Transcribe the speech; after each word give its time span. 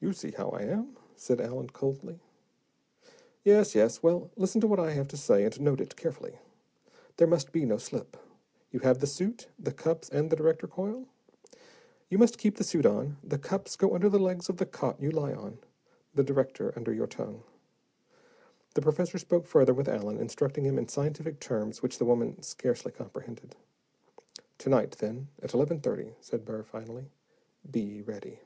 "You 0.00 0.12
see 0.12 0.30
how 0.30 0.50
I 0.50 0.60
am," 0.62 0.96
said 1.16 1.40
Allen, 1.40 1.70
coldly. 1.70 2.20
"Yes, 3.42 3.74
yes. 3.74 4.00
Well, 4.00 4.30
listen 4.36 4.60
to 4.60 4.68
what 4.68 4.78
I 4.78 4.92
have 4.92 5.08
to 5.08 5.16
say 5.16 5.42
and 5.44 5.60
note 5.60 5.80
it 5.80 5.96
carefully. 5.96 6.38
There 7.16 7.26
must 7.26 7.50
be 7.50 7.66
no 7.66 7.78
slip. 7.78 8.16
You 8.70 8.78
have 8.78 9.00
the 9.00 9.08
suit, 9.08 9.48
the 9.58 9.72
cups 9.72 10.08
and 10.08 10.30
the 10.30 10.36
director 10.36 10.68
coil? 10.68 11.08
You 12.08 12.16
must 12.16 12.38
keep 12.38 12.58
the 12.58 12.62
suit 12.62 12.86
on, 12.86 13.16
the 13.24 13.40
cups 13.40 13.74
go 13.74 13.92
under 13.96 14.08
the 14.08 14.20
legs 14.20 14.48
of 14.48 14.58
the 14.58 14.66
cot 14.66 15.02
you 15.02 15.10
lie 15.10 15.32
on. 15.32 15.58
The 16.14 16.22
director 16.22 16.72
under 16.76 16.92
your 16.92 17.08
tongue." 17.08 17.42
The 18.74 18.82
professor 18.82 19.18
spoke 19.18 19.48
further 19.48 19.74
with 19.74 19.88
Allen, 19.88 20.20
instructing 20.20 20.64
him 20.64 20.78
in 20.78 20.86
scientific 20.86 21.40
terms 21.40 21.82
which 21.82 21.98
the 21.98 22.04
woman 22.04 22.40
scarcely 22.40 22.92
comprehended. 22.92 23.56
"To 24.58 24.68
night, 24.68 24.92
then 25.00 25.26
at 25.42 25.54
eleven 25.54 25.80
thirty," 25.80 26.14
said 26.20 26.44
Burr, 26.44 26.62
finally. 26.62 27.06
"Be 27.68 28.00
ready." 28.00 28.38